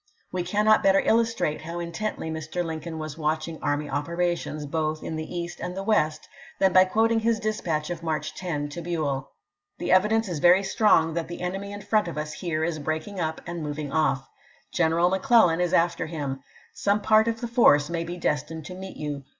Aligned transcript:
We 0.31 0.41
cannot 0.41 0.81
better 0.81 0.99
illustrate 1.01 1.61
how 1.61 1.77
intently 1.79 2.31
Mr. 2.31 2.65
Lincoln 2.65 2.97
was 2.97 3.19
watching 3.19 3.61
army 3.61 3.87
operations, 3.87 4.65
both 4.65 5.03
in 5.03 5.15
the 5.15 5.31
East 5.31 5.59
and 5.59 5.77
the 5.77 5.83
West, 5.83 6.27
than 6.57 6.73
by 6.73 6.85
quoting 6.85 7.19
his 7.19 7.39
dispatch 7.39 7.91
of 7.91 8.01
March 8.01 8.33
10 8.33 8.69
to 8.69 8.81
Buell:" 8.81 9.29
The 9.77 9.91
evidence 9.91 10.27
is 10.27 10.39
very 10.39 10.63
strong 10.63 11.13
that 11.13 11.27
the 11.27 11.41
enemy 11.41 11.71
in 11.71 11.83
front 11.83 12.07
of 12.07 12.17
us 12.17 12.33
here 12.33 12.63
is 12.63 12.79
breaking 12.79 13.19
up 13.19 13.41
Lincoln 13.41 13.45
to 13.45 13.51
and 13.59 13.63
moving 13.63 13.91
off. 13.93 14.27
Greneral 14.75 15.11
McClellan 15.11 15.61
is 15.61 15.71
after 15.71 16.07
him. 16.07 16.37
MarcbHo, 16.37 16.41
Some 16.73 17.01
part 17.01 17.27
of 17.27 17.39
the 17.39 17.47
force 17.47 17.87
may 17.87 18.03
be 18.03 18.17
destined 18.17 18.65
to 18.65 18.73
meet 18.73 18.97
you. 18.97 19.23